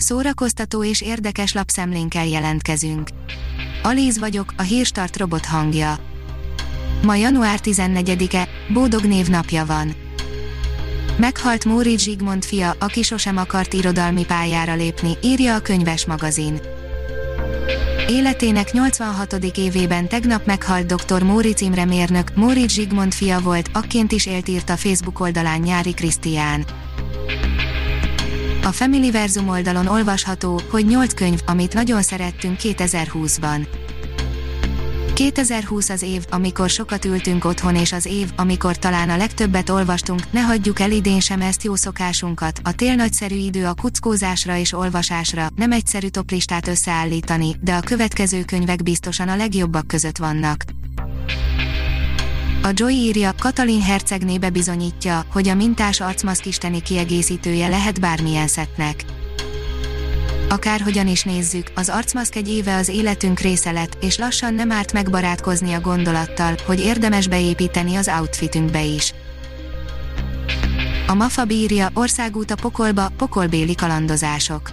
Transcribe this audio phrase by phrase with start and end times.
[0.00, 3.08] Szórakoztató és érdekes lapszemlénkkel jelentkezünk.
[3.82, 5.98] Alíz vagyok, a hírstart robot hangja.
[7.02, 9.94] Ma január 14-e, Bódog névnapja van.
[11.16, 16.60] Meghalt Móricz Zsigmond fia, aki sosem akart irodalmi pályára lépni, írja a könyves magazin.
[18.08, 19.32] Életének 86.
[19.56, 21.22] évében tegnap meghalt dr.
[21.22, 25.94] Móricz Imre mérnök, Móricz Zsigmond fia volt, akként is élt írt a Facebook oldalán Nyári
[25.94, 26.64] Krisztián.
[28.68, 33.66] A Familyverzum oldalon olvasható, hogy 8 könyv, amit nagyon szerettünk 2020-ban.
[35.14, 40.32] 2020 az év, amikor sokat ültünk otthon és az év, amikor talán a legtöbbet olvastunk,
[40.32, 44.72] ne hagyjuk el idén sem ezt jó szokásunkat, a tél nagyszerű idő a kuckózásra és
[44.72, 50.64] olvasásra, nem egyszerű toplistát összeállítani, de a következő könyvek biztosan a legjobbak között vannak.
[52.68, 59.04] A Joy írja, Katalin hercegnébe bizonyítja, hogy a mintás arcmaszk isteni kiegészítője lehet bármilyen szetnek.
[60.48, 64.92] Akárhogyan is nézzük, az arcmaszk egy éve az életünk része lett, és lassan nem árt
[64.92, 69.14] megbarátkozni a gondolattal, hogy érdemes beépíteni az outfitünkbe is.
[71.06, 74.70] A Mafa bírja, országút a pokolba, pokolbéli kalandozások.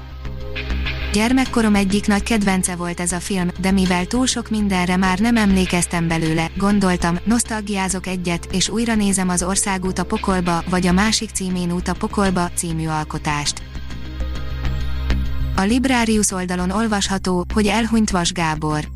[1.15, 5.37] Gyermekkorom egyik nagy kedvence volt ez a film, de mivel túl sok mindenre már nem
[5.37, 11.29] emlékeztem belőle, gondoltam, nosztalgiázok egyet, és újra nézem az Országút a pokolba, vagy a másik
[11.29, 13.61] címén út a pokolba című alkotást.
[15.55, 18.94] A Librarius oldalon olvasható, hogy elhunyt Vas Gábor.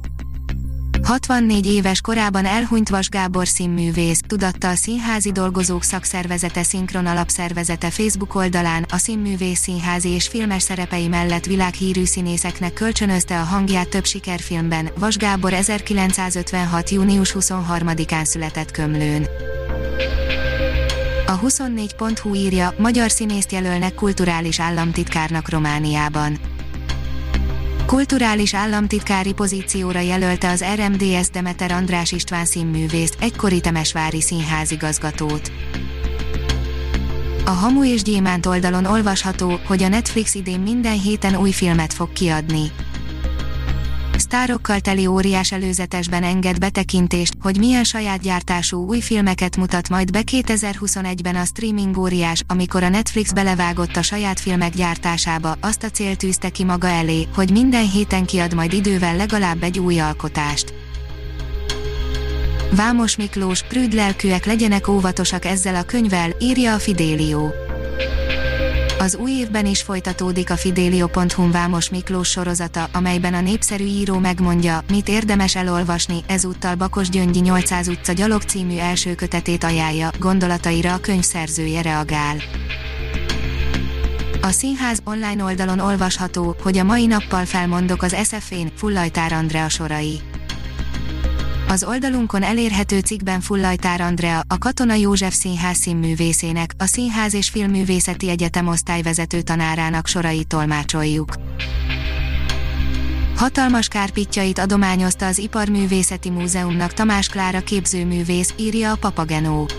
[1.09, 8.35] 64 éves korában elhunyt Vas Gábor színművész, tudatta a Színházi Dolgozók Szakszervezete Szinkron Alapszervezete Facebook
[8.35, 14.89] oldalán, a színművész színházi és filmes szerepei mellett világhírű színészeknek kölcsönözte a hangját több sikerfilmben,
[14.99, 16.89] Vas Gábor 1956.
[16.89, 19.27] június 23-án született Kömlőn.
[21.25, 26.58] A 24.hu írja, magyar színészt jelölnek kulturális államtitkárnak Romániában
[27.89, 35.51] kulturális államtitkári pozícióra jelölte az RMDS Demeter András István színművészt, egykori Temesvári színházigazgatót.
[37.45, 42.13] A Hamu és Gyémánt oldalon olvasható, hogy a Netflix idén minden héten új filmet fog
[42.13, 42.71] kiadni
[44.29, 50.21] sztárokkal teli óriás előzetesben enged betekintést, hogy milyen saját gyártású új filmeket mutat majd be
[50.31, 56.15] 2021-ben a streaming óriás, amikor a Netflix belevágott a saját filmek gyártásába, azt a cél
[56.15, 60.73] tűzte ki maga elé, hogy minden héten kiad majd idővel legalább egy új alkotást.
[62.75, 67.68] Vámos Miklós, prűd lelkűek legyenek óvatosak ezzel a könyvvel, írja a Fidélió.
[68.99, 74.83] Az új évben is folytatódik a Fidelio.hu Vámos Miklós sorozata, amelyben a népszerű író megmondja,
[74.89, 80.99] mit érdemes elolvasni, ezúttal Bakos Gyöngyi 800 utca gyalog című első kötetét ajánlja, gondolataira a
[80.99, 82.37] könyv szerzője reagál.
[84.41, 90.28] A színház online oldalon olvasható, hogy a mai nappal felmondok az SF-én, Fullajtár Andrea sorai.
[91.71, 98.29] Az oldalunkon elérhető cikkben Fullajtár Andrea, a Katona József Színház színművészének, a Színház és Filmművészeti
[98.29, 101.33] Egyetem osztályvezető tanárának sorai tolmácsoljuk.
[103.35, 109.69] Hatalmas kárpitjait adományozta az Iparművészeti Múzeumnak Tamás Klára képzőművész, írja a Papagenó.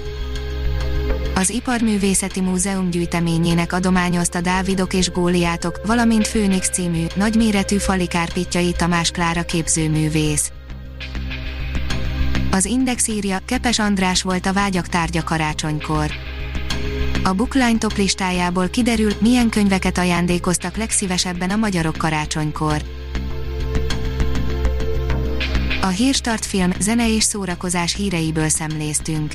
[1.34, 9.10] Az Iparművészeti Múzeum gyűjteményének adományozta Dávidok és Góliátok, valamint Főnix című, nagyméretű fali kárpitjai Tamás
[9.10, 10.50] Klára képzőművész.
[12.50, 16.10] Az Index írja, Kepes András volt a vágyak tárgya karácsonykor.
[17.22, 22.82] A Bookline top listájából kiderül, milyen könyveket ajándékoztak legszívesebben a magyarok karácsonykor.
[25.80, 29.32] A Hírstart film, zene és szórakozás híreiből szemléztünk.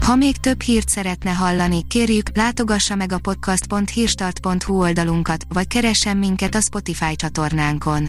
[0.00, 6.54] Ha még több hírt szeretne hallani, kérjük, látogassa meg a podcast.hírstart.hu oldalunkat, vagy keressen minket
[6.54, 8.08] a Spotify csatornánkon